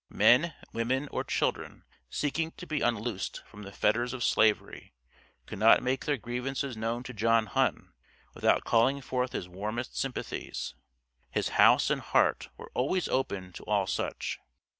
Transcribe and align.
Men, 0.09 0.55
women 0.73 1.07
or 1.11 1.23
children 1.23 1.83
seeking 2.09 2.53
to 2.53 2.65
be 2.65 2.81
unloosed 2.81 3.43
from 3.45 3.61
the 3.61 3.71
fetters 3.71 4.13
of 4.13 4.23
Slavery, 4.23 4.95
could 5.45 5.59
not 5.59 5.83
make 5.83 6.05
their 6.05 6.17
grievances 6.17 6.75
known 6.75 7.03
to 7.03 7.13
John 7.13 7.45
Hunn 7.45 7.93
without 8.33 8.63
calling 8.63 8.99
forth 9.01 9.33
his 9.33 9.47
warmest 9.47 9.95
sympathies. 9.95 10.73
His 11.29 11.49
house 11.49 11.91
and 11.91 12.01
heart 12.01 12.49
were 12.57 12.71
always 12.73 13.07
open 13.09 13.53
to 13.53 13.63
all 13.65 13.85
such. 13.85 14.39